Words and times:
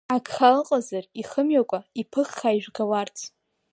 Агха 0.15 0.49
ыҟазар, 0.59 1.05
ихымҩакәа, 1.21 1.79
иԥыххаа 2.01 2.53
ижәгаларц! 2.57 3.17